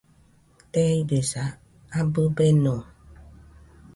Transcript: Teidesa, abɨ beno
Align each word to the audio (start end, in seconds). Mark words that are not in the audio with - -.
Teidesa, 0.73 1.43
abɨ 1.99 2.21
beno 2.35 2.75